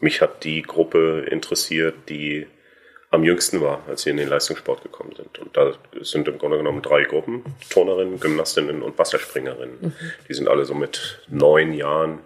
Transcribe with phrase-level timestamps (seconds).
[0.00, 2.46] Mich hat die Gruppe interessiert, die
[3.10, 5.38] am jüngsten war, als sie in den Leistungssport gekommen sind.
[5.38, 9.78] Und da sind im Grunde genommen drei Gruppen, Turnerinnen, Gymnastinnen und Wasserspringerinnen.
[9.80, 9.92] Mhm.
[10.28, 12.20] Die sind alle so mit neun Jahren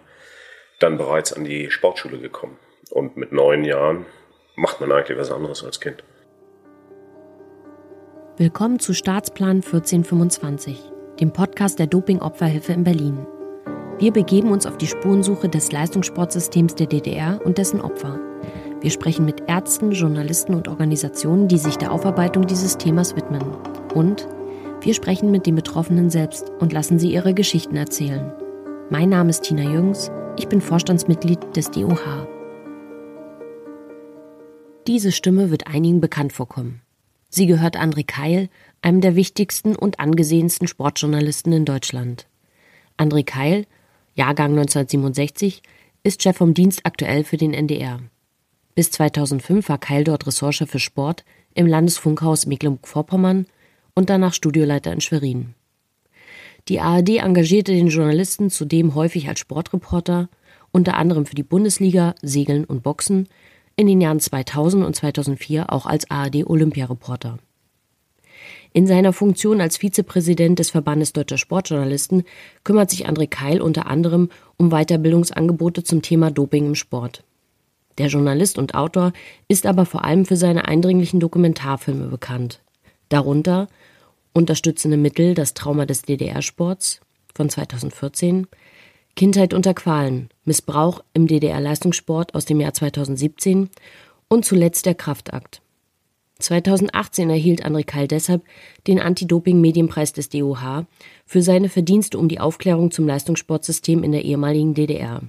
[0.79, 2.57] dann bereits an die Sportschule gekommen.
[2.91, 4.05] Und mit neun Jahren
[4.55, 6.01] macht man eigentlich was anderes als Kind.
[8.37, 10.79] Willkommen zu Staatsplan 1425,
[11.19, 13.25] dem Podcast der Doping-Opferhilfe in Berlin.
[13.97, 18.19] Wir begeben uns auf die Spurensuche des Leistungssportsystems der DDR und dessen Opfer.
[18.81, 23.41] Wir sprechen mit Ärzten, Journalisten und Organisationen, die sich der Aufarbeitung dieses Themas widmen.
[23.93, 24.27] Und
[24.81, 28.33] wir sprechen mit den Betroffenen selbst und lassen sie ihre Geschichten erzählen.
[28.89, 32.27] Mein Name ist Tina Jüngs, ich bin Vorstandsmitglied des DOH.
[34.87, 36.81] Diese Stimme wird einigen bekannt vorkommen.
[37.29, 38.49] Sie gehört André Keil,
[38.81, 42.27] einem der wichtigsten und angesehensten Sportjournalisten in Deutschland.
[42.97, 43.65] André Keil,
[44.15, 45.61] Jahrgang 1967,
[46.03, 47.99] ist Chef vom Dienst aktuell für den NDR.
[48.73, 53.45] Bis 2005 war Keil dort Ressortchef für Sport im Landesfunkhaus Mecklenburg-Vorpommern
[53.93, 55.53] und danach Studioleiter in Schwerin.
[56.69, 60.29] Die ARD engagierte den Journalisten zudem häufig als Sportreporter,
[60.71, 63.27] unter anderem für die Bundesliga, Segeln und Boxen,
[63.75, 67.37] in den Jahren 2000 und 2004 auch als ARD-Olympiareporter.
[68.75, 72.25] In seiner Funktion als Vizepräsident des Verbandes Deutscher Sportjournalisten
[72.65, 77.23] kümmert sich André Keil unter anderem um Weiterbildungsangebote zum Thema Doping im Sport.
[77.97, 79.13] Der Journalist und Autor
[79.47, 82.59] ist aber vor allem für seine eindringlichen Dokumentarfilme bekannt.
[83.07, 83.69] Darunter
[84.33, 86.99] Unterstützende Mittel, das Trauma des DDR-Sports
[87.33, 88.45] von 2014,
[89.15, 93.69] Kindheit unter Qualen, Missbrauch im DDR-Leistungssport aus dem Jahr 2017
[94.27, 95.61] und zuletzt der Kraftakt.
[96.39, 98.43] 2018 erhielt André Keil deshalb
[98.87, 100.85] den Anti-Doping-Medienpreis des DOH
[101.25, 105.21] für seine Verdienste um die Aufklärung zum Leistungssportsystem in der ehemaligen DDR.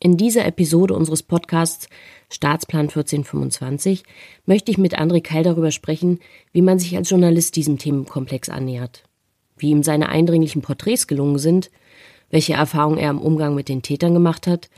[0.00, 1.88] In dieser Episode unseres Podcasts
[2.30, 4.04] Staatsplan 1425
[4.44, 6.20] möchte ich mit André Keil darüber sprechen,
[6.52, 9.04] wie man sich als Journalist diesem Themenkomplex annähert,
[9.56, 11.70] wie ihm seine eindringlichen Porträts gelungen sind,
[12.30, 14.68] welche Erfahrungen er im Umgang mit den Tätern gemacht hat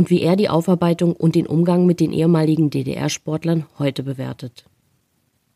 [0.00, 4.64] und wie er die Aufarbeitung und den Umgang mit den ehemaligen DDR-Sportlern heute bewertet.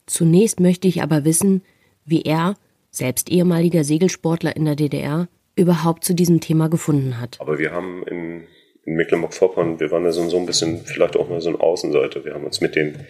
[0.05, 1.62] Zunächst möchte ich aber wissen,
[2.05, 2.54] wie er,
[2.91, 7.41] selbst ehemaliger Segelsportler in der DDR, überhaupt zu diesem Thema gefunden hat.
[7.41, 8.43] Aber wir haben in
[8.84, 12.27] in Mecklenburg-Vorpommern, wir waren da so, so ein bisschen, vielleicht auch mal so ein Außenseiter.
[12.27, 13.06] Wir haben uns mit den,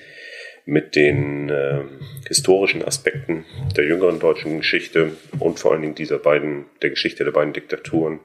[0.66, 1.80] mit den äh,
[2.28, 3.44] historischen Aspekten
[3.76, 8.20] der jüngeren deutschen Geschichte und vor allen Dingen dieser beiden, der Geschichte der beiden Diktaturen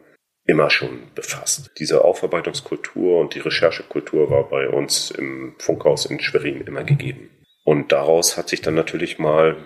[0.50, 1.72] immer schon befasst.
[1.78, 7.30] Diese Aufarbeitungskultur und die Recherchekultur war bei uns im Funkhaus in Schwerin immer gegeben.
[7.64, 9.58] Und daraus hat sich dann natürlich mal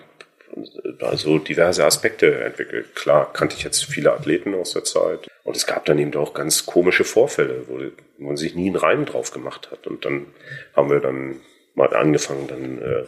[1.00, 2.96] also diverse Aspekte entwickelt.
[2.96, 5.28] Klar kannte ich jetzt viele Athleten aus der Zeit.
[5.44, 7.80] Und es gab dann eben auch ganz komische Vorfälle, wo
[8.24, 9.88] man sich nie einen Reim drauf gemacht hat.
[9.88, 10.28] Und dann
[10.76, 11.42] haben wir dann
[11.76, 13.06] mal angefangen, dann äh,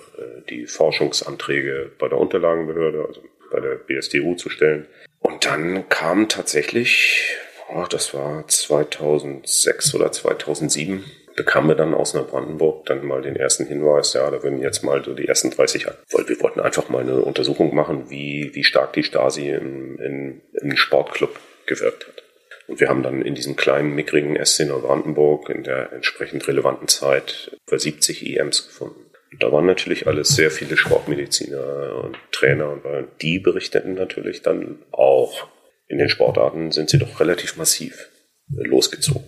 [0.50, 3.22] die Forschungsanträge bei der Unterlagenbehörde, also
[3.52, 4.88] bei der BSDU zu stellen.
[5.19, 7.38] Und dann kam tatsächlich,
[7.74, 11.03] oh, das war 2006 oder 2007,
[11.36, 15.03] bekamen wir dann aus Neubrandenburg dann mal den ersten Hinweis, ja, da würden jetzt mal
[15.03, 18.94] so die ersten 30, weil wir wollten einfach mal eine Untersuchung machen, wie, wie stark
[18.94, 22.24] die Stasi im, im, im Sportclub gewirkt hat.
[22.68, 27.56] Und wir haben dann in diesem kleinen, mickrigen SC Neubrandenburg in der entsprechend relevanten Zeit
[27.68, 29.06] über 70 EMs gefunden.
[29.31, 32.81] Und da waren natürlich alles sehr viele Sportmediziner und Trainer und
[33.22, 35.48] die berichteten natürlich dann auch,
[35.88, 38.09] in den Sportarten sind sie doch relativ massiv
[38.50, 39.23] losgezogen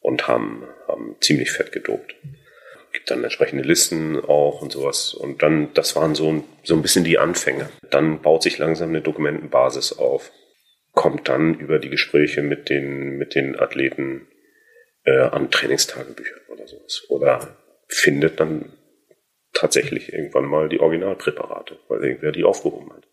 [0.00, 2.14] und haben, haben ziemlich fett gedopt.
[2.92, 5.12] Gibt dann entsprechende Listen auch und sowas.
[5.12, 7.68] Und dann, das waren so ein, so ein bisschen die Anfänge.
[7.90, 10.32] Dann baut sich langsam eine Dokumentenbasis auf.
[10.92, 14.28] Kommt dann über die Gespräche mit den, mit den Athleten
[15.04, 17.04] äh, an Trainingstagebücher oder sowas.
[17.08, 17.58] Oder
[17.88, 18.72] findet dann
[19.52, 23.05] tatsächlich irgendwann mal die Originalpräparate, weil irgendwer die aufgehoben hat.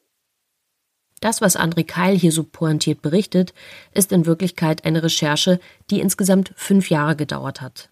[1.23, 3.53] Das, was André Keil hier so pointiert berichtet,
[3.93, 7.87] ist in Wirklichkeit eine Recherche, die insgesamt fünf Jahre gedauert hat.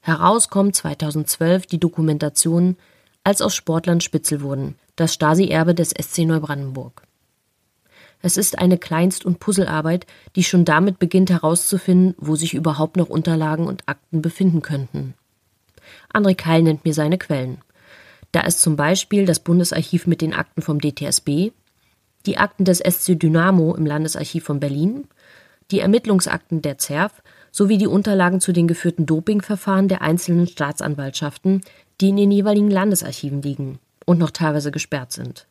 [0.00, 2.76] Heraus kommt 2012 die Dokumentation
[3.22, 7.02] Als aus Sportlern Spitzel wurden, das Stasi-Erbe des SC Neubrandenburg.
[8.22, 13.08] Es ist eine Kleinst- und Puzzlearbeit, die schon damit beginnt herauszufinden, wo sich überhaupt noch
[13.08, 15.14] Unterlagen und Akten befinden könnten.
[16.12, 17.58] André Keil nennt mir seine Quellen.
[18.32, 21.52] Da ist zum Beispiel das Bundesarchiv mit den Akten vom DTSB,
[22.28, 25.08] die Akten des SC Dynamo im Landesarchiv von Berlin,
[25.70, 31.62] die Ermittlungsakten der ZERF sowie die Unterlagen zu den geführten Dopingverfahren der einzelnen Staatsanwaltschaften,
[32.02, 35.46] die in den jeweiligen Landesarchiven liegen und noch teilweise gesperrt sind.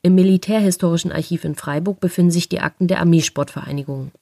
[0.00, 4.12] Im Militärhistorischen Archiv in Freiburg befinden sich die Akten der Armeesportvereinigung.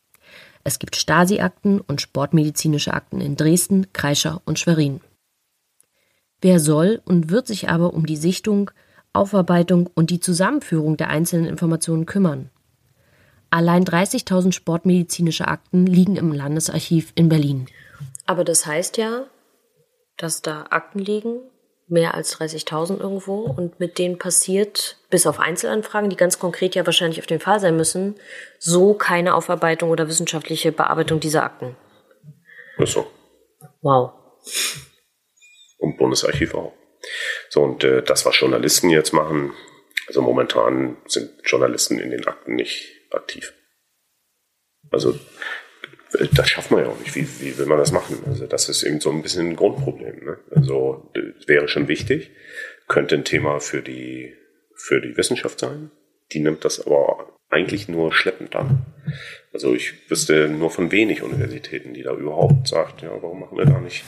[0.64, 5.00] Es gibt Stasi-Akten und sportmedizinische Akten in Dresden, Kreischer und Schwerin.
[6.42, 8.72] Wer soll und wird sich aber um die Sichtung,
[9.12, 12.50] Aufarbeitung und die Zusammenführung der einzelnen Informationen kümmern?
[13.50, 17.66] Allein 30.000 sportmedizinische Akten liegen im Landesarchiv in Berlin.
[18.26, 19.26] Aber das heißt ja,
[20.16, 21.40] dass da Akten liegen,
[21.88, 26.86] mehr als 30.000 irgendwo, und mit denen passiert, bis auf Einzelanfragen, die ganz konkret ja
[26.86, 28.14] wahrscheinlich auf den Fall sein müssen,
[28.60, 31.74] so keine Aufarbeitung oder wissenschaftliche Bearbeitung dieser Akten.
[32.78, 33.06] Ist so.
[33.82, 34.12] Wow.
[35.78, 36.72] Und Bundesarchiv auch.
[37.50, 39.52] So, und äh, das, was Journalisten jetzt machen,
[40.06, 43.52] also momentan sind Journalisten in den Akten nicht aktiv.
[44.90, 45.18] Also
[46.32, 47.14] das schafft man ja auch nicht.
[47.14, 48.22] Wie, wie will man das machen?
[48.26, 50.24] Also das ist eben so ein bisschen ein Grundproblem.
[50.24, 50.38] Ne?
[50.54, 51.12] Also
[51.46, 52.30] wäre schon wichtig,
[52.88, 54.34] könnte ein Thema für die
[54.74, 55.90] für die Wissenschaft sein.
[56.32, 58.86] Die nimmt das aber eigentlich nur schleppend an.
[59.52, 63.66] Also ich wüsste nur von wenig Universitäten, die da überhaupt sagt, ja, warum machen wir
[63.66, 64.04] da nicht?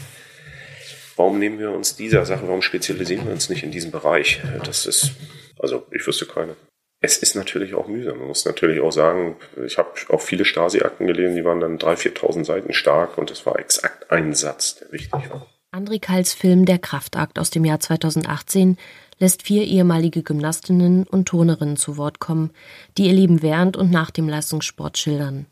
[1.17, 4.41] Warum nehmen wir uns dieser Sache, warum spezialisieren wir uns nicht in diesem Bereich?
[4.65, 5.13] Das ist,
[5.59, 6.57] also ich wüsste keine.
[7.05, 8.19] Es ist natürlich auch mühsam.
[8.19, 9.37] Man muss natürlich auch sagen,
[9.67, 13.45] ich habe auch viele Stasi-Akten gelesen, die waren dann 3.000, 4.000 Seiten stark und das
[13.45, 15.47] war exakt ein Satz, der wichtig war.
[15.75, 18.77] André Kals Film Der Kraftakt aus dem Jahr 2018
[19.19, 22.51] lässt vier ehemalige Gymnastinnen und Turnerinnen zu Wort kommen,
[22.99, 25.47] die ihr Leben während und nach dem Leistungssport schildern.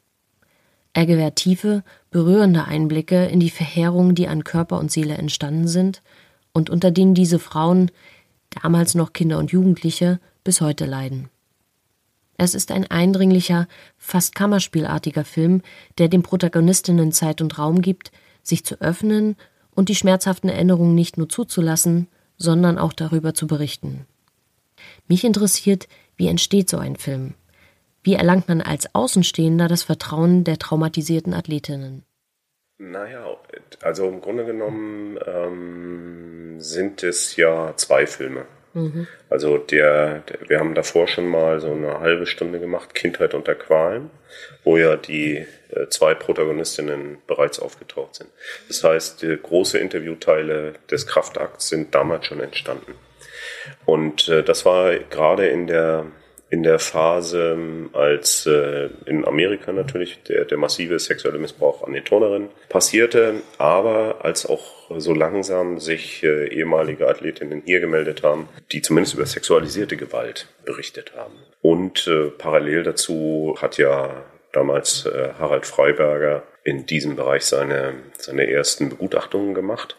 [0.92, 6.02] Er gewährt tiefe, berührende Einblicke in die Verheerungen, die an Körper und Seele entstanden sind
[6.52, 7.90] und unter denen diese Frauen,
[8.62, 11.28] damals noch Kinder und Jugendliche, bis heute leiden.
[12.36, 15.62] Es ist ein eindringlicher, fast kammerspielartiger Film,
[15.98, 19.36] der den Protagonistinnen Zeit und Raum gibt, sich zu öffnen
[19.72, 22.08] und die schmerzhaften Erinnerungen nicht nur zuzulassen,
[22.38, 24.06] sondern auch darüber zu berichten.
[25.06, 27.34] Mich interessiert, wie entsteht so ein Film?
[28.02, 32.04] Wie erlangt man als Außenstehender das Vertrauen der traumatisierten Athletinnen?
[32.78, 33.36] Naja,
[33.82, 38.46] also im Grunde genommen ähm, sind es ja zwei Filme.
[38.72, 39.06] Mhm.
[39.28, 43.54] Also der, der, wir haben davor schon mal so eine halbe Stunde gemacht, Kindheit unter
[43.54, 44.10] Qualen,
[44.64, 48.30] wo ja die äh, zwei Protagonistinnen bereits aufgetaucht sind.
[48.68, 52.94] Das heißt, die große Interviewteile des Kraftakts sind damals schon entstanden.
[53.84, 56.06] Und äh, das war gerade in der
[56.50, 57.56] in der Phase,
[57.92, 64.24] als äh, in Amerika natürlich der, der massive sexuelle Missbrauch an den Turnerinnen passierte, aber
[64.24, 69.96] als auch so langsam sich äh, ehemalige Athletinnen hier gemeldet haben, die zumindest über sexualisierte
[69.96, 71.34] Gewalt berichtet haben.
[71.62, 78.50] Und äh, parallel dazu hat ja damals äh, Harald Freiberger in diesem Bereich seine, seine
[78.50, 79.96] ersten Begutachtungen gemacht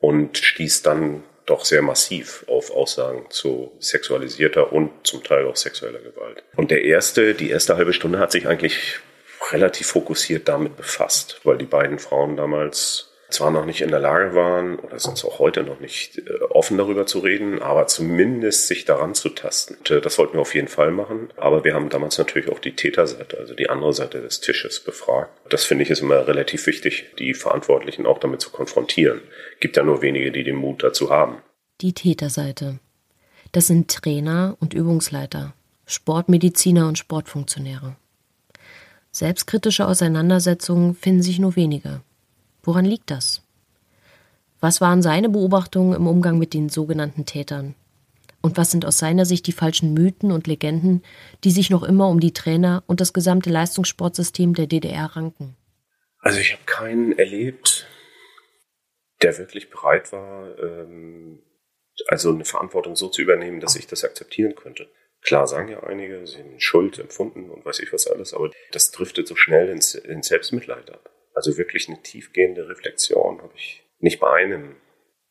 [0.00, 5.98] und stieß dann doch sehr massiv auf Aussagen zu sexualisierter und zum Teil auch sexueller
[5.98, 6.44] Gewalt.
[6.56, 9.00] Und der erste, die erste halbe Stunde hat sich eigentlich
[9.50, 14.34] relativ fokussiert damit befasst, weil die beiden Frauen damals zwar noch nicht in der Lage
[14.34, 18.68] waren oder sind es auch heute noch nicht äh, offen darüber zu reden, aber zumindest
[18.68, 19.76] sich daran zu tasten.
[19.84, 21.30] Das wollten wir auf jeden Fall machen.
[21.36, 25.30] Aber wir haben damals natürlich auch die Täterseite, also die andere Seite des Tisches befragt.
[25.48, 29.20] Das finde ich ist immer relativ wichtig, die Verantwortlichen auch damit zu konfrontieren.
[29.60, 31.38] Gibt ja nur wenige, die den Mut dazu haben.
[31.80, 32.78] Die Täterseite.
[33.52, 35.52] Das sind Trainer und Übungsleiter,
[35.86, 37.96] Sportmediziner und Sportfunktionäre.
[39.10, 42.00] Selbstkritische Auseinandersetzungen finden sich nur wenige.
[42.62, 43.42] Woran liegt das?
[44.60, 47.74] Was waren seine Beobachtungen im Umgang mit den sogenannten Tätern?
[48.40, 51.02] Und was sind aus seiner Sicht die falschen Mythen und Legenden,
[51.44, 55.56] die sich noch immer um die Trainer und das gesamte Leistungssportsystem der DDR ranken?
[56.18, 57.86] Also ich habe keinen erlebt,
[59.22, 61.42] der wirklich bereit war, ähm,
[62.08, 64.88] also eine Verantwortung so zu übernehmen, dass ich das akzeptieren könnte.
[65.20, 68.90] Klar sagen ja einige, sie haben Schuld empfunden und weiß ich was alles, aber das
[68.90, 71.11] driftet so schnell ins, ins Selbstmitleid ab.
[71.34, 74.76] Also wirklich eine tiefgehende Reflexion habe ich nicht bei einem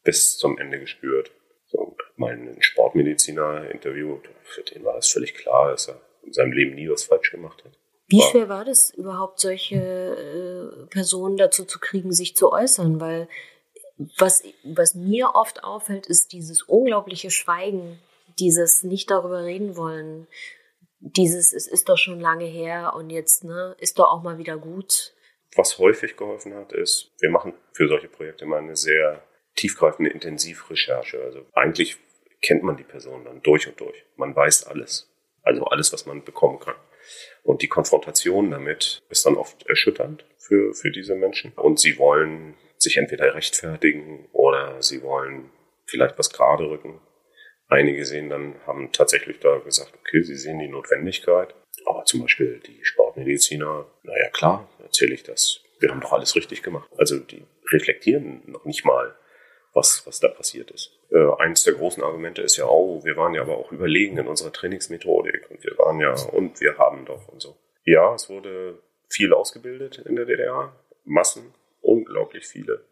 [0.03, 1.31] bis zum Ende gespürt.
[1.67, 6.51] So, mal ein Sportmediziner interviewt, für den war es völlig klar, dass er in seinem
[6.51, 7.77] Leben nie was falsch gemacht hat.
[8.08, 13.00] Wie schwer war das überhaupt, solche äh, Personen dazu zu kriegen, sich zu äußern?
[13.00, 13.29] Weil
[14.17, 18.00] was, was mir oft auffällt, ist dieses unglaubliche Schweigen,
[18.39, 20.27] dieses nicht darüber reden wollen,
[21.00, 24.58] dieses, es ist doch schon lange her und jetzt, ne, ist doch auch mal wieder
[24.58, 25.13] gut.
[25.55, 29.22] Was häufig geholfen hat, ist, wir machen für solche Projekte mal eine sehr
[29.55, 31.22] tiefgreifende Intensivrecherche.
[31.22, 31.98] Also eigentlich
[32.41, 34.05] kennt man die Person dann durch und durch.
[34.15, 35.10] Man weiß alles.
[35.43, 36.75] Also alles, was man bekommen kann.
[37.43, 41.51] Und die Konfrontation damit ist dann oft erschütternd für, für diese Menschen.
[41.53, 45.51] Und sie wollen sich entweder rechtfertigen oder sie wollen
[45.86, 47.00] vielleicht was gerade rücken.
[47.67, 51.55] Einige sehen dann, haben tatsächlich da gesagt, okay, sie sehen die Notwendigkeit.
[51.86, 55.62] Aber zum Beispiel die Sportmediziner, naja klar, erzähle ich das.
[55.80, 56.90] Wir haben doch alles richtig gemacht.
[56.98, 59.16] Also die reflektieren noch nicht mal,
[59.74, 60.92] was, was da passiert ist.
[61.12, 64.28] Äh, eins der großen Argumente ist ja, oh, wir waren ja aber auch überlegen in
[64.28, 67.56] unserer Trainingsmethodik und wir waren ja, und wir haben doch und so.
[67.84, 72.84] Ja, es wurde viel ausgebildet in der DDR, Massen, unglaublich viele.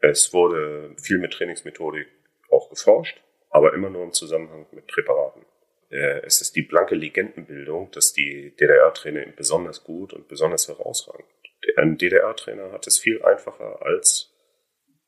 [0.00, 2.06] Es wurde viel mit Trainingsmethodik
[2.50, 3.20] auch geforscht,
[3.50, 5.42] aber immer nur im Zusammenhang mit Präparaten.
[5.90, 11.28] Äh, es ist die blanke Legendenbildung, dass die DDR-Trainer besonders gut und besonders herausragend.
[11.76, 14.34] Ein DDR-Trainer hat es viel einfacher als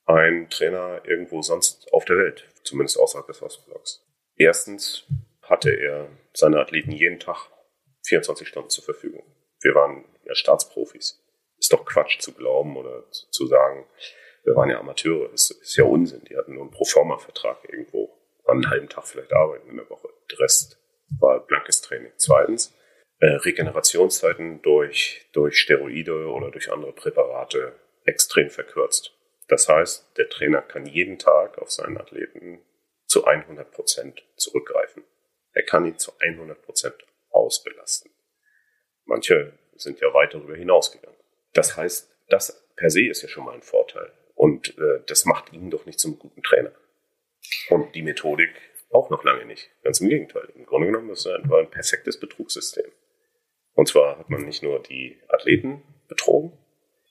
[0.06, 4.04] ein Trainer irgendwo sonst auf der Welt, zumindest außerhalb des Ostblocks.
[4.36, 5.06] Erstens
[5.42, 7.50] hatte er seine Athleten jeden Tag
[8.06, 9.24] 24 Stunden zur Verfügung.
[9.60, 11.22] Wir waren ja Staatsprofis.
[11.58, 13.86] Ist doch Quatsch zu glauben oder zu sagen,
[14.44, 15.28] wir waren ja Amateure.
[15.28, 16.24] Das ist ja Unsinn.
[16.24, 18.16] Die hatten nur einen Proforma-Vertrag irgendwo.
[18.46, 20.08] einen halben Tag vielleicht arbeiten in der Woche.
[20.30, 20.78] Der Rest
[21.18, 22.12] war blankes Training.
[22.16, 22.74] Zweitens,
[23.18, 29.12] äh, Regenerationszeiten durch, durch Steroide oder durch andere Präparate extrem verkürzt.
[29.48, 32.60] Das heißt, der Trainer kann jeden Tag auf seinen Athleten
[33.06, 35.02] zu 100 Prozent zurückgreifen.
[35.52, 36.94] Er kann ihn zu 100 Prozent
[37.30, 38.12] ausbelasten.
[39.04, 41.18] Manche sind ja weit darüber hinausgegangen.
[41.52, 44.12] Das heißt, das per se ist ja schon mal ein Vorteil.
[44.34, 46.72] Und äh, das macht ihn doch nicht zum guten Trainer.
[47.68, 48.54] Und die Methodik
[48.90, 49.70] auch noch lange nicht.
[49.82, 50.48] Ganz im Gegenteil.
[50.54, 52.90] Im Grunde genommen ist es ein, ein perfektes Betrugssystem.
[53.74, 56.52] Und zwar hat man nicht nur die Athleten betrogen,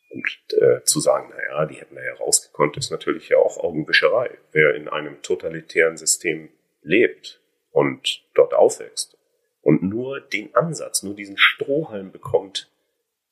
[0.10, 0.28] und
[0.60, 4.38] äh, zu sagen, naja, die hätten da ja rausgekonnt, ist natürlich ja auch Augenwischerei.
[4.52, 6.50] Wer in einem totalitären System
[6.82, 9.18] lebt und dort aufwächst
[9.62, 12.72] und nur den Ansatz, nur diesen Strohhalm bekommt,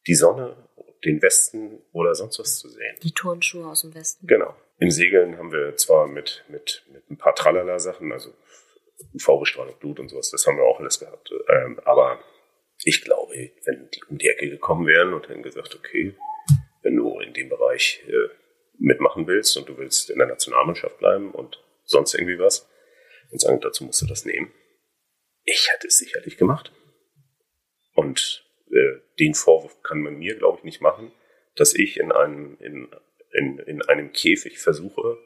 [0.06, 0.56] die Sonne,
[1.04, 2.96] den Westen oder sonst was zu sehen.
[3.04, 4.28] Die Turnschuhe aus dem Westen.
[4.28, 4.56] Genau.
[4.80, 8.34] Im Segeln haben wir zwar mit, mit, mit ein paar Tralala-Sachen, also
[9.14, 11.32] UV-Bestrahlung, Blut und sowas, das haben wir auch alles gehabt.
[11.50, 12.20] Ähm, aber
[12.84, 13.34] ich glaube,
[13.66, 16.16] wenn die um die Ecke gekommen wären und hätten gesagt, okay,
[16.84, 18.30] wenn du in dem Bereich äh,
[18.78, 22.70] mitmachen willst und du willst in der Nationalmannschaft bleiben und sonst irgendwie was
[23.32, 24.54] und sagen, dazu musst du das nehmen.
[25.44, 26.72] Ich hätte es sicherlich gemacht.
[27.94, 31.12] Und äh, den Vorwurf kann man mir, glaube ich, nicht machen,
[31.56, 32.90] dass ich in einem, in,
[33.38, 35.18] in, in einem Käfig versuche,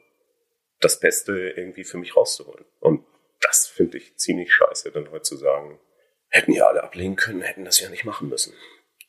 [0.80, 2.64] das Beste irgendwie für mich rauszuholen.
[2.80, 3.06] Und
[3.40, 5.80] das finde ich ziemlich scheiße, dann heute zu sagen,
[6.28, 8.52] hätten ja alle ablehnen können, hätten das ja nicht machen müssen.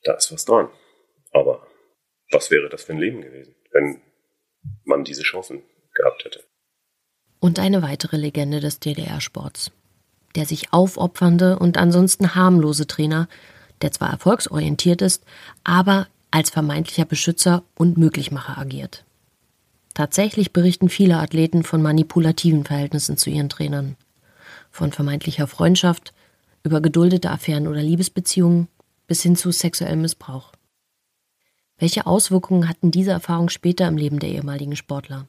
[0.04, 0.70] Da ist was dran.
[1.32, 1.66] Aber
[2.30, 4.02] was wäre das für ein Leben gewesen, wenn
[4.84, 5.62] man diese Chancen
[5.94, 6.44] gehabt hätte?
[7.40, 9.70] Und eine weitere Legende des DDR-Sports.
[10.34, 13.28] Der sich aufopfernde und ansonsten harmlose Trainer,
[13.82, 15.24] der zwar erfolgsorientiert ist,
[15.62, 19.04] aber als vermeintlicher Beschützer und Möglichmacher agiert.
[19.94, 23.96] Tatsächlich berichten viele Athleten von manipulativen Verhältnissen zu ihren Trainern.
[24.72, 26.12] Von vermeintlicher Freundschaft,
[26.64, 28.66] über geduldete Affären oder Liebesbeziehungen
[29.06, 30.50] bis hin zu sexuellem Missbrauch.
[31.78, 35.28] Welche Auswirkungen hatten diese Erfahrungen später im Leben der ehemaligen Sportler?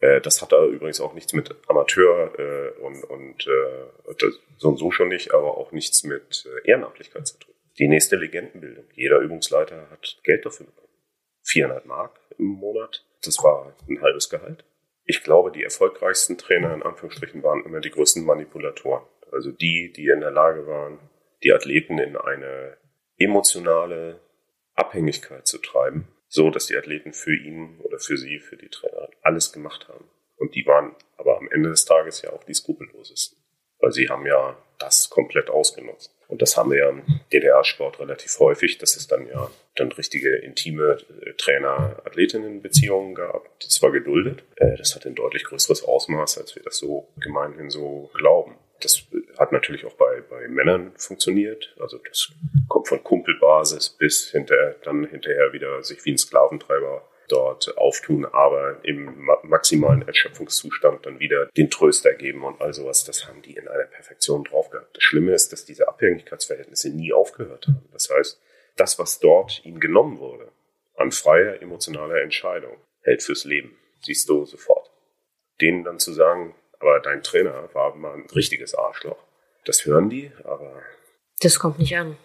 [0.00, 4.76] Äh, das hat da übrigens auch nichts mit Amateur äh, und, und äh, so und
[4.76, 7.53] so schon nicht, aber auch nichts mit Ehrenamtlichkeit zu tun.
[7.78, 8.84] Die nächste Legendenbildung.
[8.92, 10.92] Jeder Übungsleiter hat Geld dafür bekommen.
[11.42, 13.04] 400 Mark im Monat.
[13.24, 14.64] Das war ein halbes Gehalt.
[15.04, 19.04] Ich glaube, die erfolgreichsten Trainer in Anführungsstrichen waren immer die größten Manipulatoren.
[19.32, 20.98] Also die, die in der Lage waren,
[21.42, 22.78] die Athleten in eine
[23.16, 24.20] emotionale
[24.74, 29.08] Abhängigkeit zu treiben, so dass die Athleten für ihn oder für sie, für die Trainer
[29.22, 30.08] alles gemacht haben.
[30.36, 33.38] Und die waren aber am Ende des Tages ja auch die skrupellosesten,
[33.84, 36.10] weil sie haben ja das komplett ausgenutzt.
[36.26, 40.36] Und das haben wir ja im DDR-Sport relativ häufig, dass es dann ja dann richtige
[40.36, 43.46] intime äh, Trainer-Athletinnen-Beziehungen gab.
[43.60, 44.42] Das war geduldet.
[44.56, 48.56] Äh, das hat ein deutlich größeres Ausmaß, als wir das so gemeinhin so glauben.
[48.80, 49.02] Das
[49.38, 51.74] hat natürlich auch bei, bei Männern funktioniert.
[51.78, 52.32] Also das
[52.68, 58.80] kommt von Kumpelbasis bis hinter, dann hinterher wieder sich wie ein Sklaventreiber dort auftun, aber
[58.84, 63.04] im maximalen Erschöpfungszustand dann wieder den Tröster geben und all sowas.
[63.04, 64.96] Das haben die in einer Perfektion drauf gehabt.
[64.96, 67.88] Das Schlimme ist, dass diese Abhängigkeitsverhältnisse nie aufgehört haben.
[67.92, 68.40] Das heißt,
[68.76, 70.48] das, was dort ihm genommen wurde,
[70.96, 73.76] an freier emotionaler Entscheidung, hält fürs Leben.
[74.02, 74.90] Siehst du sofort.
[75.60, 79.18] Denen dann zu sagen, aber dein Trainer war mal ein richtiges Arschloch.
[79.64, 80.82] Das hören die, aber.
[81.40, 82.16] Das kommt nicht an.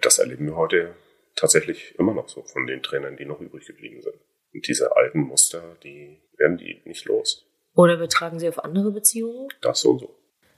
[0.00, 0.94] Das erleben wir heute
[1.34, 4.16] tatsächlich immer noch so von den Trainern, die noch übrig geblieben sind.
[4.52, 7.46] Und diese alten Muster, die werden die nicht los.
[7.74, 9.48] Oder übertragen sie auf andere Beziehungen?
[9.60, 10.14] Das und so.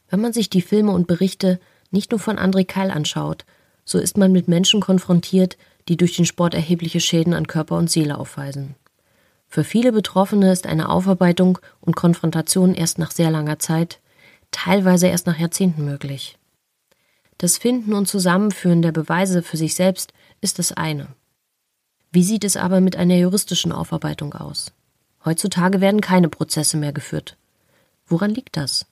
[0.09, 1.59] Wenn man sich die Filme und Berichte
[1.91, 3.45] nicht nur von André Keil anschaut,
[3.85, 5.57] so ist man mit Menschen konfrontiert,
[5.89, 8.75] die durch den Sport erhebliche Schäden an Körper und Seele aufweisen.
[9.49, 14.01] Für viele Betroffene ist eine Aufarbeitung und Konfrontation erst nach sehr langer Zeit,
[14.51, 16.37] teilweise erst nach Jahrzehnten möglich.
[17.39, 20.13] Das Finden und Zusammenführen der Beweise für sich selbst
[20.47, 21.09] ist das eine.
[22.13, 24.73] Wie sieht es aber mit einer juristischen Aufarbeitung aus?
[25.25, 27.37] Heutzutage werden keine Prozesse mehr geführt.
[28.07, 28.87] Woran liegt das?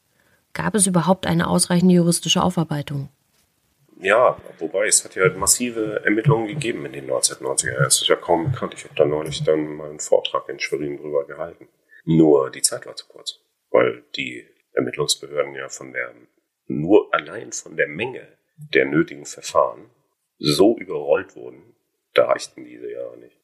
[0.53, 3.09] Gab es überhaupt eine ausreichende juristische Aufarbeitung?
[4.01, 7.85] Ja, wobei es hat ja massive Ermittlungen gegeben in den 1990er Jahren.
[7.85, 8.75] Das ist ja kaum bekannt.
[8.75, 11.69] Ich habe da neulich dann mal einen Vortrag in Schwerin drüber gehalten.
[12.05, 13.39] Nur die Zeit war zu kurz,
[13.71, 16.13] weil die Ermittlungsbehörden ja von der,
[16.67, 19.89] nur allein von der Menge der nötigen Verfahren
[20.45, 21.75] so überrollt wurden,
[22.13, 23.41] da reichten diese Jahre nicht.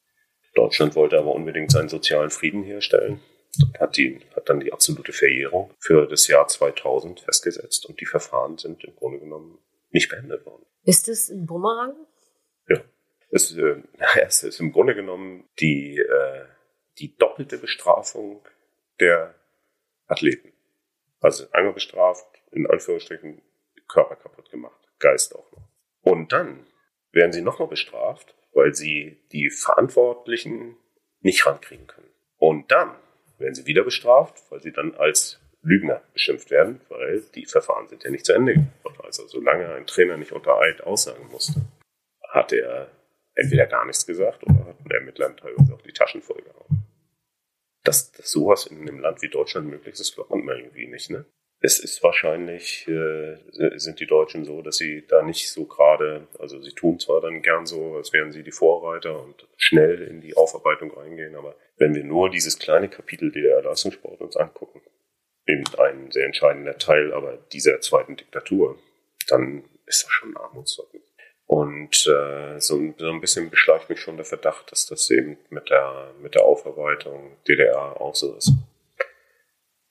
[0.55, 3.21] Deutschland wollte aber unbedingt seinen sozialen Frieden herstellen
[3.63, 8.07] und hat, die, hat dann die absolute Verjährung für das Jahr 2000 festgesetzt und die
[8.07, 9.59] Verfahren sind im Grunde genommen
[9.91, 10.67] nicht beendet worden.
[10.85, 11.95] Ist es ein Bumerang?
[12.69, 12.83] Ja.
[13.31, 13.83] Es, äh,
[14.23, 16.45] es ist im Grunde genommen die, äh,
[16.99, 18.47] die doppelte Bestrafung
[18.99, 19.35] der
[20.07, 20.53] Athleten.
[21.21, 23.43] Also einmal bestraft, in Anführungsstrichen
[23.89, 25.69] Körper kaputt gemacht, Geist auch noch.
[26.03, 26.67] Und dann
[27.13, 30.77] werden sie nochmal bestraft, weil sie die Verantwortlichen
[31.21, 32.11] nicht rankriegen können.
[32.37, 32.95] Und dann
[33.39, 38.05] werden sie wieder bestraft, weil sie dann als Lügner beschimpft werden, weil die Verfahren sind
[38.05, 39.01] ja nicht zu Ende gebracht.
[39.05, 41.61] Also solange ein Trainer nicht unter Eid aussagen musste,
[42.29, 42.91] hat er
[43.35, 46.87] entweder gar nichts gesagt oder hat der Ermittler teilweise auch die Taschen vollgehauen.
[47.85, 51.25] Dass, dass sowas in einem Land wie Deutschland möglich ist, glaubt man irgendwie nicht, ne?
[51.63, 53.37] Es ist wahrscheinlich, äh,
[53.77, 57.43] sind die Deutschen so, dass sie da nicht so gerade, also sie tun zwar dann
[57.43, 61.95] gern so, als wären sie die Vorreiter und schnell in die Aufarbeitung reingehen, aber wenn
[61.95, 64.81] wir nur dieses kleine Kapitel der Leistungssport uns angucken,
[65.47, 68.79] eben ein sehr entscheidender Teil aber dieser zweiten Diktatur,
[69.29, 71.03] dann ist das schon Armutszeugnis.
[71.47, 75.69] Und äh, so, so ein bisschen beschleicht mich schon der Verdacht, dass das eben mit
[75.69, 78.53] der, mit der Aufarbeitung DDR auch so ist.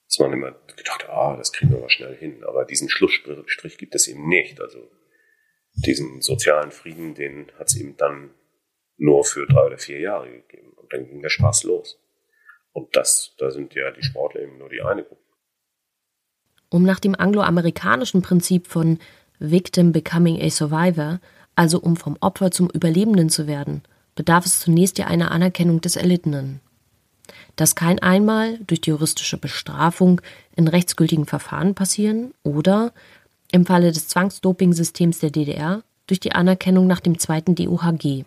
[0.10, 2.44] Dass man immer gedacht ah, das kriegen wir mal schnell hin.
[2.44, 4.60] Aber diesen Schlussstrich gibt es eben nicht.
[4.60, 4.90] Also
[5.76, 8.32] diesen sozialen Frieden, den hat es eben dann
[8.98, 10.72] nur für drei oder vier Jahre gegeben.
[10.76, 12.00] Und dann ging der Spaß los.
[12.74, 15.22] Und das, da sind ja die Sportler eben nur die eine Gruppe.
[16.70, 19.00] Um nach dem angloamerikanischen Prinzip von
[19.40, 21.20] Victim Becoming a Survivor,
[21.56, 23.84] also um vom Opfer zum Überlebenden zu werden,
[24.16, 26.62] bedarf es zunächst ja einer Anerkennung des Erlittenen.
[27.56, 30.22] Das kann einmal durch die juristische Bestrafung
[30.56, 32.94] in rechtsgültigen Verfahren passieren oder
[33.52, 38.24] im Falle des Zwangsdoping-Systems der DDR durch die Anerkennung nach dem zweiten DOHG.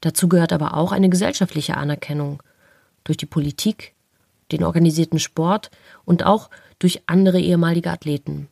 [0.00, 2.42] Dazu gehört aber auch eine gesellschaftliche Anerkennung
[3.04, 3.94] durch die Politik,
[4.52, 5.70] den organisierten Sport
[6.04, 8.48] und auch durch andere ehemalige Athleten.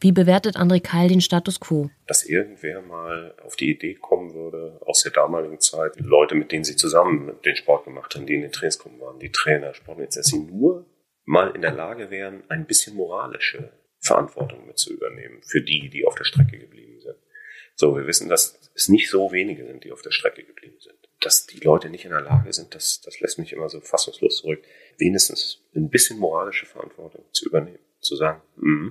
[0.00, 1.90] Wie bewertet André Keil den Status quo?
[2.06, 6.64] Dass irgendwer mal auf die Idee kommen würde, aus der damaligen Zeit, Leute, mit denen
[6.64, 10.30] sie zusammen den Sport gemacht haben, die in den Trainingsgruppen waren, die Trainer, Sportmediziner, dass
[10.30, 10.86] sie nur
[11.24, 16.06] mal in der Lage wären, ein bisschen moralische Verantwortung mit zu übernehmen für die, die
[16.06, 17.16] auf der Strecke geblieben sind.
[17.74, 20.96] So, wir wissen, dass es nicht so wenige sind, die auf der Strecke geblieben sind.
[21.20, 24.38] Dass die Leute nicht in der Lage sind, das, das lässt mich immer so fassungslos
[24.38, 24.62] zurück
[24.96, 27.80] wenigstens ein bisschen moralische Verantwortung zu übernehmen.
[28.00, 28.88] Zu sagen, mm,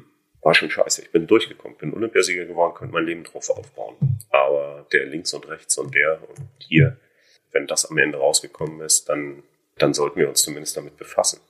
[0.47, 3.97] war schon scheiße, ich bin durchgekommen, bin Olympiasieger geworden, könnte mein Leben drauf aufbauen.
[4.29, 6.97] Aber der links und rechts und der und hier,
[7.51, 9.43] wenn das am Ende rausgekommen ist, dann,
[9.77, 11.41] dann sollten wir uns zumindest damit befassen.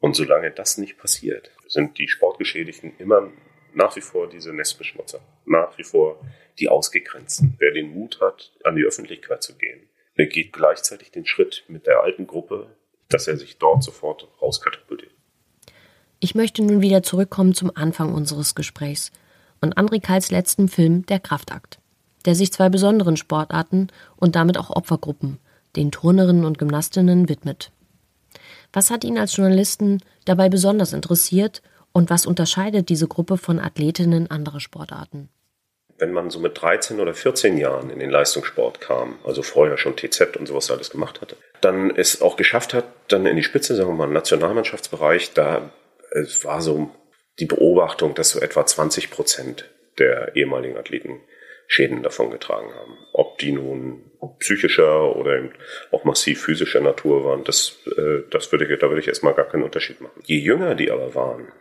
[0.00, 3.30] Und solange das nicht passiert, sind die Sportgeschädigten immer
[3.74, 6.18] nach wie vor diese Nestbeschmutzer, nach wie vor
[6.58, 7.54] die Ausgegrenzten.
[7.58, 11.86] Wer den Mut hat, an die Öffentlichkeit zu gehen, der geht gleichzeitig den Schritt mit
[11.86, 12.74] der alten Gruppe
[13.08, 15.12] dass er sich dort sofort rauskatapultiert.
[16.20, 19.12] Ich möchte nun wieder zurückkommen zum Anfang unseres Gesprächs
[19.60, 21.78] und André Kals letzten Film Der Kraftakt,
[22.24, 25.38] der sich zwei besonderen Sportarten und damit auch Opfergruppen,
[25.76, 27.70] den Turnerinnen und Gymnastinnen, widmet.
[28.72, 34.28] Was hat ihn als Journalisten dabei besonders interessiert und was unterscheidet diese Gruppe von Athletinnen
[34.28, 35.28] anderer Sportarten?
[36.00, 39.96] wenn man so mit 13 oder 14 Jahren in den Leistungssport kam, also vorher schon
[39.96, 43.74] TZ und sowas alles gemacht hatte, dann es auch geschafft hat, dann in die Spitze,
[43.74, 45.70] sagen wir mal, Nationalmannschaftsbereich, da
[46.20, 46.90] es war so
[47.38, 51.20] die Beobachtung, dass so etwa 20 Prozent der ehemaligen Athleten
[51.66, 52.96] Schäden davongetragen haben.
[53.12, 55.50] Ob die nun psychischer oder
[55.90, 59.46] auch massiv physischer Natur waren, das, äh, das würde ich, da würde ich erstmal gar
[59.46, 60.22] keinen Unterschied machen.
[60.24, 61.52] Je jünger die aber waren,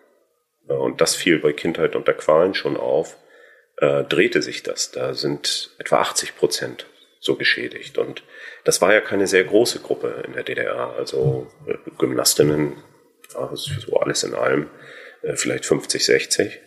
[0.70, 3.18] äh, und das fiel bei Kindheit unter Qualen schon auf,
[3.78, 4.92] äh, drehte sich das.
[4.92, 6.88] Da sind etwa 80 Prozent
[7.20, 7.98] so geschädigt.
[7.98, 8.24] Und
[8.64, 10.94] das war ja keine sehr große Gruppe in der DDR.
[10.98, 11.48] Also
[11.98, 12.78] Gymnastinnen,
[13.34, 14.68] ja, so alles in allem,
[15.22, 16.62] äh, vielleicht 50, 60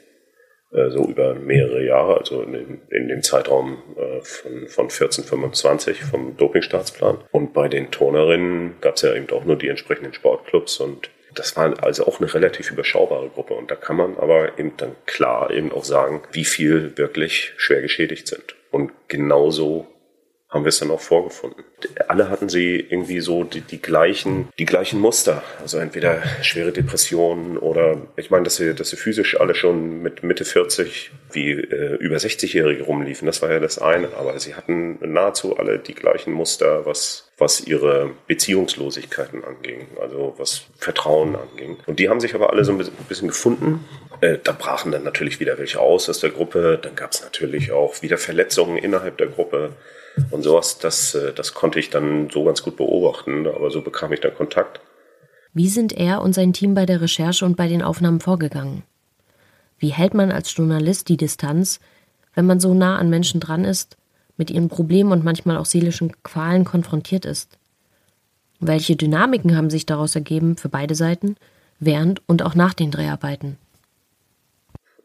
[0.73, 6.37] äh, so über mehrere Jahre, also in, dem Zeitraum äh, von, von 14, 25 vom
[6.37, 7.19] Dopingstaatsplan.
[7.33, 11.57] Und bei den Turnerinnen gab es ja eben auch nur die entsprechenden Sportclubs und Das
[11.57, 13.55] war also auch eine relativ überschaubare Gruppe.
[13.55, 17.83] Und da kann man aber eben dann klar eben auch sagen, wie viel wirklich schwer
[17.83, 18.57] geschädigt sind.
[18.71, 19.87] Und genauso
[20.51, 21.65] haben wir es dann auch vorgefunden.
[22.09, 25.45] Alle hatten sie irgendwie so die, die gleichen, die gleichen Muster.
[25.61, 30.25] Also entweder schwere Depressionen oder ich meine, dass sie, dass sie physisch alle schon mit
[30.25, 33.27] Mitte 40 wie äh, über 60-Jährige rumliefen.
[33.27, 34.09] Das war ja das eine.
[34.17, 40.63] Aber sie hatten nahezu alle die gleichen Muster, was, was ihre Beziehungslosigkeiten anging, also was
[40.79, 41.77] Vertrauen anging.
[41.87, 43.85] Und die haben sich aber alle so ein bisschen gefunden.
[44.21, 46.77] Äh, da brachen dann natürlich wieder welche aus aus der Gruppe.
[46.83, 49.77] Dann gab es natürlich auch wieder Verletzungen innerhalb der Gruppe.
[50.31, 54.13] Und sowas, das, äh, das konnte ich dann so ganz gut beobachten, aber so bekam
[54.13, 54.81] ich dann Kontakt.
[55.53, 58.85] Wie sind er und sein Team bei der Recherche und bei den Aufnahmen vorgegangen?
[59.79, 61.81] Wie hält man als Journalist die Distanz,
[62.35, 63.97] wenn man so nah an Menschen dran ist,
[64.37, 67.59] mit ihren Problemen und manchmal auch seelischen Qualen konfrontiert ist?
[68.61, 71.37] Welche Dynamiken haben sich daraus ergeben für beide Seiten,
[71.79, 73.57] während und auch nach den Dreharbeiten?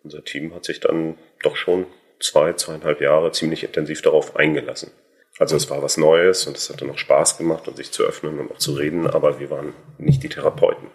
[0.03, 1.87] Unser Team hat sich dann doch schon
[2.19, 4.91] zwei, zweieinhalb Jahre ziemlich intensiv darauf eingelassen.
[5.37, 8.39] Also es war was Neues und es hatte noch Spaß gemacht und sich zu öffnen
[8.39, 10.87] und auch zu reden, aber wir waren nicht die Therapeuten.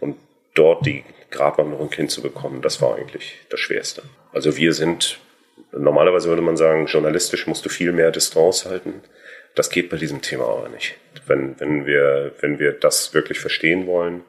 [0.00, 0.16] Und
[0.54, 4.02] dort die Grabwanderung hinzubekommen, das war eigentlich das Schwerste.
[4.32, 5.18] Also wir sind,
[5.72, 9.02] normalerweise würde man sagen, journalistisch musst du viel mehr Distanz halten.
[9.54, 10.94] Das geht bei diesem Thema aber nicht.
[11.26, 14.22] Wenn, wenn, wir, wenn wir das wirklich verstehen wollen,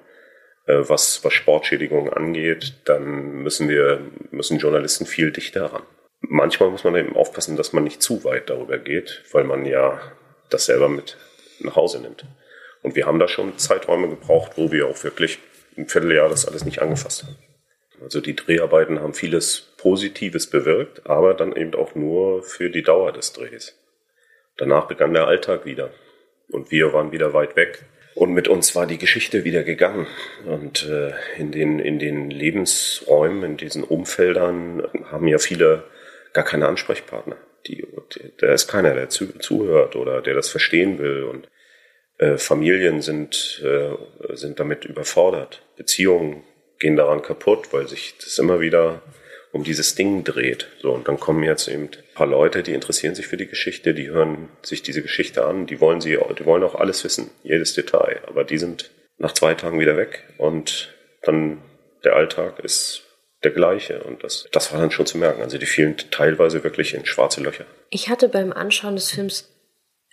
[0.65, 5.83] äh, was, was Sportschädigungen angeht, dann müssen wir, müssen Journalisten viel dichter ran
[6.21, 9.99] manchmal muss man eben aufpassen, dass man nicht zu weit darüber geht, weil man ja
[10.49, 11.17] das selber mit
[11.59, 12.25] nach Hause nimmt.
[12.83, 15.39] Und wir haben da schon Zeiträume gebraucht, wo wir auch wirklich
[15.77, 17.35] ein Vierteljahr das alles nicht angefasst haben.
[18.01, 23.11] Also die Dreharbeiten haben vieles Positives bewirkt, aber dann eben auch nur für die Dauer
[23.11, 23.75] des Drehs.
[24.57, 25.91] Danach begann der Alltag wieder
[26.49, 27.85] und wir waren wieder weit weg.
[28.15, 30.07] Und mit uns war die Geschichte wieder gegangen.
[30.45, 35.83] Und äh, in, den, in den Lebensräumen, in diesen Umfeldern haben ja viele
[36.37, 37.35] gar keine Ansprechpartner.
[37.65, 37.83] Die,
[38.37, 41.23] da ist keiner, der zu, zuhört oder der das verstehen will.
[41.23, 41.49] Und
[42.19, 45.63] äh, Familien sind, äh, sind damit überfordert.
[45.77, 46.43] Beziehungen
[46.77, 49.01] gehen daran kaputt, weil sich das immer wieder
[49.51, 50.67] um dieses Ding dreht.
[50.79, 53.95] So, und dann kommen jetzt eben ein paar Leute, die interessieren sich für die Geschichte,
[53.95, 57.73] die hören sich diese Geschichte an, die wollen sie, die wollen auch alles wissen, jedes
[57.73, 58.21] Detail.
[58.27, 61.63] Aber die sind nach zwei Tagen wieder weg und dann
[62.03, 63.06] der Alltag ist
[63.43, 64.03] der gleiche.
[64.03, 65.41] Und das, das war dann schon zu merken.
[65.41, 67.65] Also die fielen teilweise wirklich in schwarze Löcher.
[67.89, 69.49] Ich hatte beim Anschauen des Films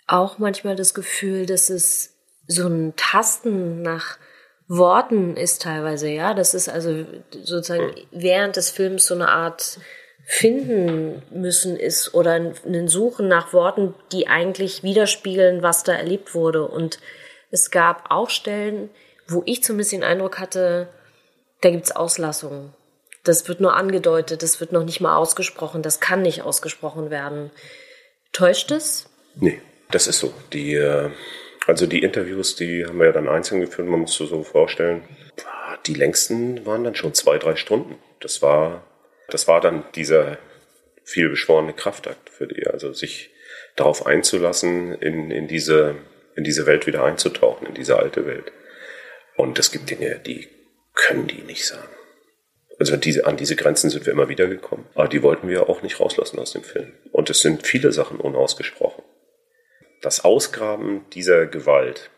[0.07, 2.15] auch manchmal das Gefühl, dass es
[2.47, 4.17] so ein Tasten nach
[4.67, 6.33] Worten ist teilweise, ja.
[6.33, 8.07] Das ist also sozusagen mhm.
[8.11, 9.79] während des Films so eine Art
[10.27, 16.67] finden müssen ist oder ein Suchen nach Worten, die eigentlich widerspiegeln, was da erlebt wurde.
[16.67, 16.99] Und
[17.51, 18.89] es gab auch Stellen,
[19.27, 20.87] wo ich zumindest den Eindruck hatte,
[21.61, 22.73] da gibt's Auslassungen.
[23.25, 27.51] Das wird nur angedeutet, das wird noch nicht mal ausgesprochen, das kann nicht ausgesprochen werden.
[28.31, 29.09] Täuscht es?
[29.35, 29.61] Nee,
[29.91, 30.33] das ist so.
[30.53, 31.09] Die, äh,
[31.67, 35.03] also die Interviews, die haben wir ja dann einzeln geführt, man muss sich so vorstellen.
[35.87, 37.97] Die längsten waren dann schon zwei, drei Stunden.
[38.19, 38.83] Das war,
[39.29, 40.37] das war dann dieser
[41.03, 43.31] vielbeschworene Kraftakt für die, also sich
[43.75, 45.95] darauf einzulassen, in, in diese,
[46.35, 48.51] in diese Welt wieder einzutauchen, in diese alte Welt.
[49.35, 50.47] Und es gibt Dinge, die
[50.93, 51.89] können die nicht sagen.
[52.79, 54.87] Also diese, an diese Grenzen sind wir immer wieder gekommen.
[54.95, 56.93] Aber die wollten wir auch nicht rauslassen aus dem Film.
[57.11, 59.03] Und es sind viele Sachen unausgesprochen.
[60.01, 62.09] Das Ausgraben dieser Gewalt,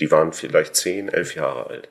[0.00, 1.88] die waren vielleicht zehn, elf Jahre alt.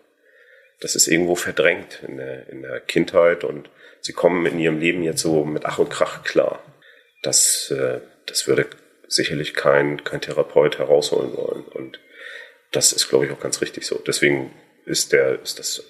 [0.79, 3.69] Das ist irgendwo verdrängt in der, in der Kindheit und
[4.01, 6.61] sie kommen in ihrem Leben jetzt so mit Ach und Krach klar.
[7.21, 8.67] Das, äh, das würde
[9.07, 11.63] sicherlich kein, kein Therapeut herausholen wollen.
[11.63, 11.99] Und
[12.71, 14.01] das ist, glaube ich, auch ganz richtig so.
[14.05, 14.51] Deswegen
[14.85, 15.83] ist der, ist das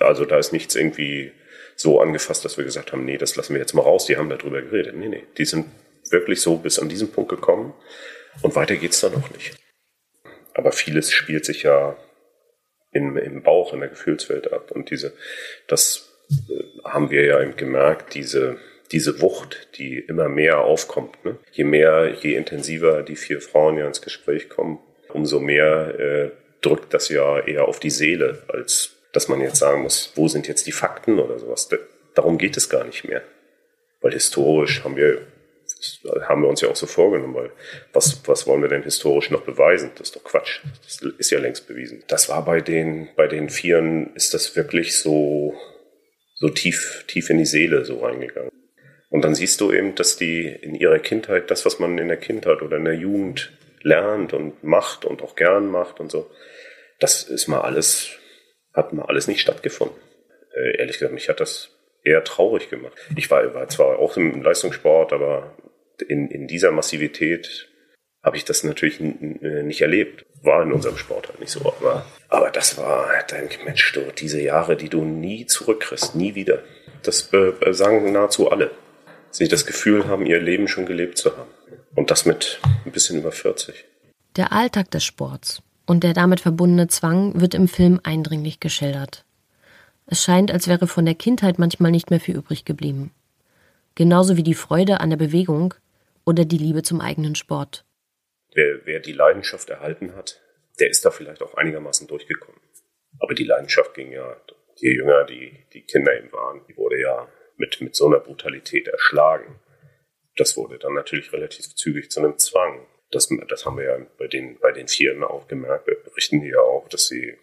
[0.00, 1.32] also da ist nichts irgendwie
[1.76, 4.28] so angefasst, dass wir gesagt haben, nee, das lassen wir jetzt mal raus, die haben
[4.28, 4.94] darüber geredet.
[4.96, 5.66] Nee, nee, die sind
[6.10, 7.74] wirklich so bis an diesen Punkt gekommen
[8.42, 9.56] und weiter geht's da noch nicht.
[10.54, 11.96] Aber vieles spielt sich ja
[12.92, 14.70] in, im Bauch, in der Gefühlswelt ab.
[14.70, 15.12] Und diese,
[15.68, 16.10] das
[16.48, 18.58] äh, haben wir ja eben gemerkt, diese,
[18.92, 21.24] diese Wucht, die immer mehr aufkommt.
[21.24, 21.38] Ne?
[21.52, 24.80] Je mehr, je intensiver die vier Frauen ja ins Gespräch kommen,
[25.12, 29.82] umso mehr äh, drückt das ja eher auf die Seele als dass man jetzt sagen
[29.82, 31.68] muss, wo sind jetzt die Fakten oder sowas.
[32.14, 33.22] Darum geht es gar nicht mehr.
[34.00, 35.26] Weil historisch haben wir,
[36.28, 37.50] haben wir uns ja auch so vorgenommen, weil
[37.92, 39.90] was, was wollen wir denn historisch noch beweisen?
[39.96, 40.60] Das ist doch Quatsch.
[40.84, 42.02] Das ist ja längst bewiesen.
[42.08, 45.54] Das war bei den, bei den Vieren ist das wirklich so,
[46.34, 48.50] so tief, tief in die Seele so reingegangen.
[49.10, 52.16] Und dann siehst du eben, dass die in ihrer Kindheit, das, was man in der
[52.16, 56.30] Kindheit oder in der Jugend lernt und macht und auch gern macht und so,
[57.00, 58.10] das ist mal alles,
[58.72, 59.96] hat mal alles nicht stattgefunden.
[60.54, 62.92] Äh, ehrlich gesagt, mich hat das eher traurig gemacht.
[63.16, 65.54] Ich war, war zwar auch im Leistungssport, aber
[66.08, 67.68] in, in dieser Massivität
[68.22, 70.26] habe ich das natürlich nicht erlebt.
[70.42, 71.60] War in unserem Sport halt nicht so.
[71.60, 76.62] Aber, aber das war, denke Mensch, du, diese Jahre, die du nie zurückkriegst, nie wieder.
[77.02, 78.70] Das äh, sagen nahezu alle.
[79.30, 81.50] Sie das Gefühl haben, ihr Leben schon gelebt zu haben.
[81.94, 83.84] Und das mit ein bisschen über 40.
[84.36, 89.24] Der Alltag des Sports und der damit verbundene Zwang wird im Film eindringlich geschildert.
[90.06, 93.12] Es scheint, als wäre von der Kindheit manchmal nicht mehr viel übrig geblieben.
[93.96, 95.74] Genauso wie die Freude an der Bewegung
[96.24, 97.84] oder die Liebe zum eigenen Sport.
[98.54, 100.40] Wer, wer die Leidenschaft erhalten hat,
[100.78, 102.60] der ist da vielleicht auch einigermaßen durchgekommen.
[103.18, 104.36] Aber die Leidenschaft ging ja,
[104.76, 107.26] je jünger die, die Kinder eben waren, die wurde ja
[107.56, 109.58] mit, mit so einer Brutalität erschlagen.
[110.36, 112.86] Das wurde dann natürlich relativ zügig zu einem Zwang.
[113.10, 115.86] Das, das haben wir ja bei den, bei den Vieren auch gemerkt.
[115.86, 117.36] Wir berichten die ja auch, dass sie,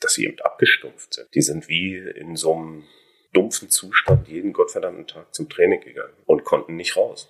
[0.00, 1.34] dass sie eben abgestumpft sind.
[1.34, 2.84] Die sind wie in so einem
[3.32, 7.28] dumpfen Zustand jeden gottverdammten Tag zum Training gegangen und konnten nicht raus.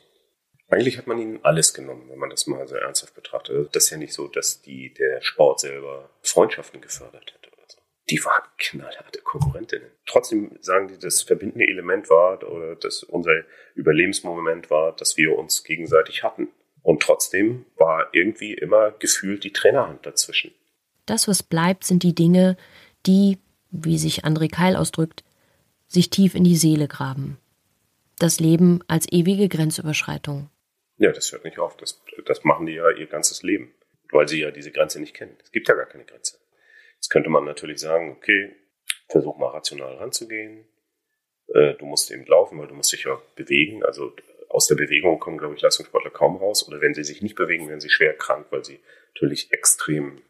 [0.68, 3.74] Eigentlich hat man ihnen alles genommen, wenn man das mal so ernsthaft betrachtet.
[3.74, 7.78] Das ist ja nicht so, dass die, der Sport selber Freundschaften gefördert hätte oder so.
[8.10, 9.90] Die waren knallharte Konkurrentinnen.
[10.06, 13.44] Trotzdem sagen die, das verbindende Element war, oder das unser
[13.74, 16.48] Überlebensmoment war, dass wir uns gegenseitig hatten.
[16.86, 20.54] Und trotzdem war irgendwie immer gefühlt die Trainerhand dazwischen.
[21.04, 22.56] Das, was bleibt, sind die Dinge,
[23.06, 23.38] die,
[23.72, 25.24] wie sich André Keil ausdrückt,
[25.88, 27.38] sich tief in die Seele graben.
[28.20, 30.48] Das Leben als ewige Grenzüberschreitung.
[30.96, 31.76] Ja, das hört nicht auf.
[31.76, 33.74] Das, das machen die ja ihr ganzes Leben,
[34.12, 35.36] weil sie ja diese Grenze nicht kennen.
[35.42, 36.38] Es gibt ja gar keine Grenze.
[36.94, 38.54] Jetzt könnte man natürlich sagen, okay,
[39.08, 40.68] versuch mal rational ranzugehen.
[41.48, 43.82] Äh, du musst eben laufen, weil du musst dich ja bewegen.
[43.82, 44.12] Also
[44.48, 46.66] aus der Bewegung kommen, glaube ich, Leistungssportler kaum raus.
[46.68, 48.80] Oder wenn sie sich nicht bewegen, werden sie schwer krank, weil sie
[49.14, 50.22] natürlich extrem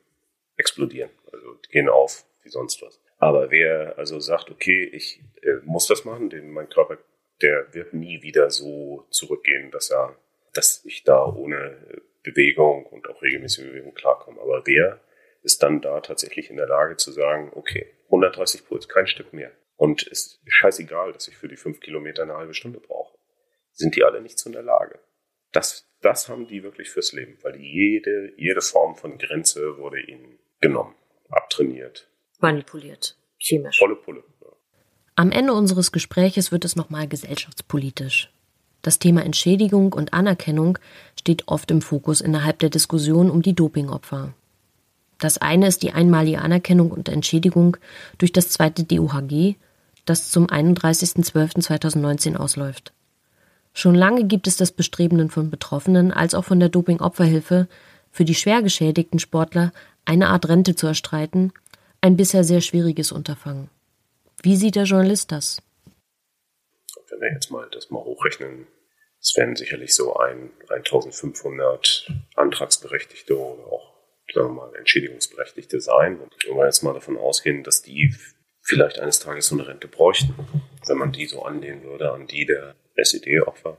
[0.56, 1.10] explodieren.
[1.32, 3.00] Also gehen auf wie sonst was.
[3.18, 6.98] Aber wer also sagt, okay, ich äh, muss das machen, denn mein Körper,
[7.42, 10.16] der wird nie wieder so zurückgehen, dass er
[10.56, 11.76] dass ich da ohne
[12.22, 14.40] Bewegung und auch regelmäßige Bewegung klarkomme.
[14.40, 15.00] Aber wer
[15.42, 19.52] ist dann da tatsächlich in der Lage zu sagen, okay, 130 Puls, kein Stück mehr.
[19.76, 23.15] Und es ist scheißegal, dass ich für die fünf Kilometer eine halbe Stunde brauche.
[23.76, 24.98] Sind die alle nicht so in der Lage.
[25.52, 30.38] Das, das haben die wirklich fürs Leben, weil jede, jede Form von Grenze wurde ihnen
[30.60, 30.94] genommen,
[31.28, 32.08] abtrainiert.
[32.40, 33.78] Manipuliert, chemisch.
[33.78, 34.24] Volle Pulle.
[34.40, 34.48] Ja.
[35.14, 38.32] Am Ende unseres Gespräches wird es nochmal gesellschaftspolitisch.
[38.80, 40.78] Das Thema Entschädigung und Anerkennung
[41.18, 44.32] steht oft im Fokus innerhalb der Diskussion um die Dopingopfer.
[45.18, 47.76] Das eine ist die einmalige Anerkennung und Entschädigung
[48.16, 49.56] durch das zweite DUHG,
[50.04, 52.92] das zum 31.12.2019 ausläuft.
[53.78, 57.68] Schon lange gibt es das Bestreben von Betroffenen als auch von der Dopingopferhilfe,
[58.10, 59.70] für die schwer geschädigten Sportler
[60.06, 61.52] eine Art Rente zu erstreiten,
[62.00, 63.68] ein bisher sehr schwieriges Unterfangen.
[64.42, 65.60] Wie sieht der Journalist das?
[67.10, 68.66] Wenn wir jetzt mal das mal hochrechnen,
[69.20, 73.92] es werden sicherlich so ein, 1500 Antragsberechtigte oder auch,
[74.32, 76.18] sagen wir mal, Entschädigungsberechtigte sein.
[76.18, 78.14] Und wenn wir jetzt mal davon ausgehen, dass die
[78.62, 80.34] vielleicht eines Tages so eine Rente bräuchten,
[80.86, 83.78] wenn man die so anlehnen würde an die der SED-Opfer,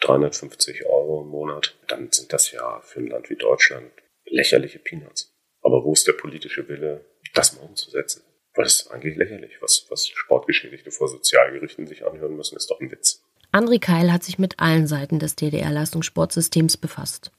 [0.00, 3.90] 350 Euro im Monat, dann sind das ja für ein Land wie Deutschland
[4.26, 5.32] lächerliche Peanuts.
[5.62, 8.22] Aber wo ist der politische Wille, das mal umzusetzen?
[8.54, 9.52] Weil das ist eigentlich lächerlich.
[9.60, 13.22] Was, was Sportgeschädigte vor Sozialgerichten sich anhören müssen, ist doch ein Witz.
[13.52, 17.30] André Keil hat sich mit allen Seiten des DDR-Leistungssportsystems befasst.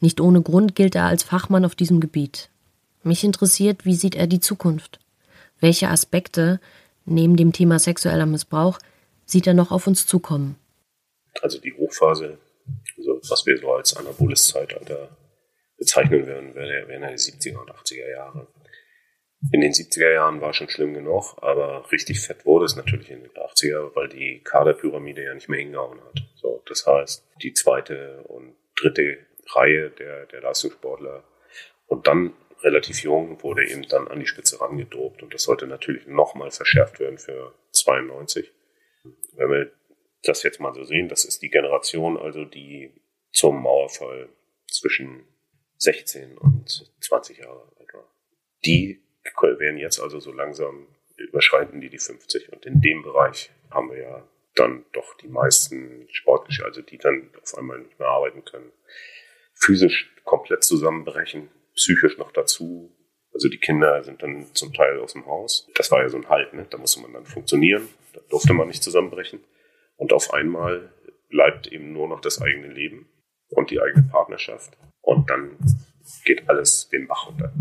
[0.00, 2.50] Nicht ohne Grund gilt er als Fachmann auf diesem Gebiet.
[3.02, 4.98] Mich interessiert, wie sieht er die Zukunft?
[5.60, 6.60] Welche Aspekte,
[7.04, 8.78] neben dem Thema sexueller Missbrauch,
[9.26, 10.56] sieht er noch auf uns zukommen?
[11.42, 12.38] Also die Hochphase,
[12.96, 15.16] also was wir so als anaboles Zeitalter
[15.76, 18.46] bezeichnen würden, wären ja die 70er und 80er Jahre.
[19.52, 23.20] In den 70er Jahren war schon schlimm genug, aber richtig fett wurde es natürlich in
[23.20, 26.22] den 80er, weil die Kaderpyramide ja nicht mehr hingehauen hat.
[26.36, 29.18] So, das heißt, die zweite und dritte
[29.54, 31.22] Reihe der, der Leistungssportler
[31.86, 36.06] und dann relativ jung wurde eben dann an die Spitze rangedobt und das sollte natürlich
[36.06, 38.50] nochmal verschärft werden für 92.
[39.32, 39.72] Wenn wir
[40.22, 42.92] das jetzt mal so sehen, das ist die Generation, also die
[43.32, 44.28] zum Mauerfall
[44.70, 45.26] zwischen
[45.78, 48.08] 16 und 20 Jahre alt war.
[48.64, 49.02] Die
[49.42, 53.98] werden jetzt also so langsam überschreiten die die 50 und in dem Bereich haben wir
[53.98, 58.72] ja dann doch die meisten Sportgeschäfte, also die dann auf einmal nicht mehr arbeiten können,
[59.54, 62.90] physisch komplett zusammenbrechen, psychisch noch dazu.
[63.36, 65.68] Also die Kinder sind dann zum Teil aus dem Haus.
[65.74, 66.66] Das war ja so ein Halt, ne?
[66.70, 69.44] da musste man dann funktionieren, da durfte man nicht zusammenbrechen.
[69.96, 70.90] Und auf einmal
[71.28, 73.10] bleibt eben nur noch das eigene Leben
[73.50, 74.78] und die eigene Partnerschaft.
[75.02, 75.58] Und dann
[76.24, 77.52] geht alles den Bach runter.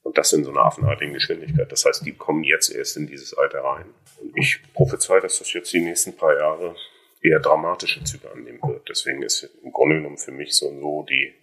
[0.00, 1.70] Und das in so einer affenartigen Geschwindigkeit.
[1.70, 3.84] Das heißt, die kommen jetzt erst in dieses Alter rein.
[4.22, 6.74] Und ich prophezei, dass das jetzt die nächsten paar Jahre
[7.20, 8.88] eher dramatische Züge annehmen wird.
[8.88, 11.34] Deswegen ist im Grunde genommen für mich so und so die,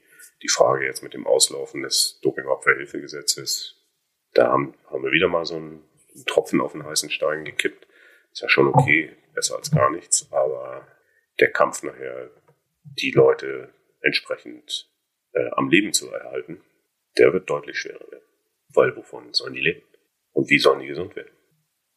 [0.45, 3.83] die Frage jetzt mit dem Auslaufen des Dopingopferhilfegesetzes.
[4.33, 5.83] Da haben, haben wir wieder mal so einen,
[6.27, 7.87] Tropfen auf den heißen Stein gekippt.
[8.31, 10.87] Ist ja schon okay, besser als gar nichts, aber
[11.41, 12.29] der Kampf nachher,
[12.83, 14.89] die Leute entsprechend
[15.33, 16.61] äh, am Leben zu erhalten,
[17.17, 18.23] der wird deutlich schwerer werden.
[18.69, 19.81] Weil wovon sollen die leben?
[20.31, 21.35] Und wie sollen die gesund werden?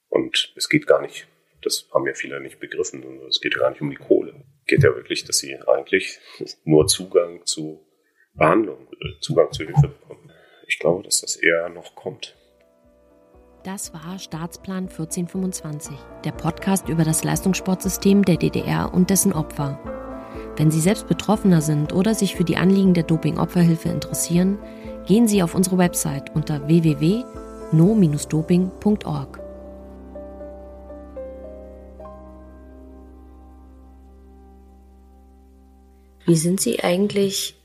[0.09, 1.29] Und es geht gar nicht
[1.63, 3.21] das haben ja viele nicht begriffen.
[3.29, 4.45] Es geht gar nicht um die Kohle.
[4.67, 6.19] Geht ja wirklich, dass sie eigentlich
[6.65, 7.85] nur Zugang zu
[8.39, 10.33] Behandlung, äh, Zugang zu Hilfe bekommen.
[10.67, 12.35] Ich glaube, dass das eher noch kommt.
[13.65, 19.81] Das war Staatsplan 1425, der Podcast über das Leistungssportsystem der DDR und dessen Opfer.
[20.57, 24.59] Wenn Sie selbst Betroffener sind oder sich für die Anliegen der Doping-Opferhilfe interessieren,
[25.07, 29.41] gehen Sie auf unsere Website unter www.no-doping.org.
[36.25, 37.58] Wie sind Sie eigentlich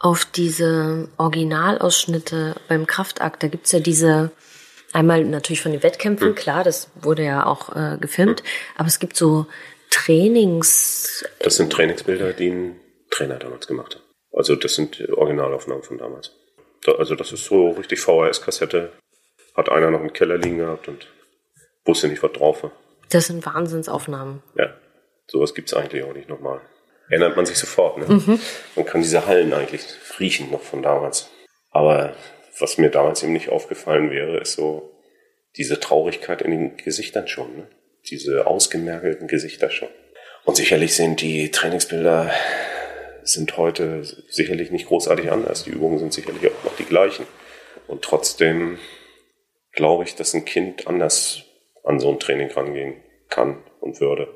[0.00, 3.42] auf diese Originalausschnitte beim Kraftakt?
[3.42, 4.32] Da gibt's ja diese,
[4.92, 6.34] einmal natürlich von den Wettkämpfen, hm.
[6.34, 8.46] klar, das wurde ja auch äh, gefilmt, hm.
[8.76, 9.46] aber es gibt so
[9.90, 11.24] Trainings.
[11.40, 14.02] Das sind Trainingsbilder, die ein Trainer damals gemacht hat.
[14.32, 16.32] Also das sind Originalaufnahmen von damals.
[16.84, 18.92] Da, also das ist so richtig VHS-Kassette.
[19.54, 21.08] Hat einer noch im Keller liegen gehabt und
[21.84, 22.72] wusste nicht, was drauf war.
[23.10, 24.42] Das sind Wahnsinnsaufnahmen.
[24.56, 24.72] Ja,
[25.26, 26.60] sowas gibt's eigentlich auch nicht nochmal
[27.10, 27.98] erinnert man sich sofort.
[27.98, 28.06] Ne?
[28.06, 28.40] Mhm.
[28.76, 29.82] Man kann diese Hallen eigentlich
[30.18, 31.28] riechen noch von damals.
[31.70, 32.14] Aber
[32.58, 34.90] was mir damals eben nicht aufgefallen wäre, ist so
[35.56, 37.56] diese Traurigkeit in den Gesichtern schon.
[37.56, 37.66] Ne?
[38.08, 39.88] Diese ausgemergelten Gesichter schon.
[40.44, 42.30] Und sicherlich sind die Trainingsbilder
[43.22, 45.64] sind heute sicherlich nicht großartig anders.
[45.64, 47.26] Die Übungen sind sicherlich auch noch die gleichen.
[47.86, 48.78] Und trotzdem
[49.72, 51.42] glaube ich, dass ein Kind anders
[51.84, 52.94] an so ein Training rangehen
[53.28, 54.28] kann und würde.